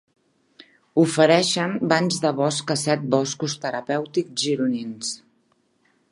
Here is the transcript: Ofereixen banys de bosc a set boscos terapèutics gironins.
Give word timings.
Ofereixen 1.01 1.75
banys 1.91 2.17
de 2.23 2.31
bosc 2.39 2.73
a 2.75 2.77
set 2.85 3.03
boscos 3.15 3.55
terapèutics 3.67 4.35
gironins. 4.45 5.13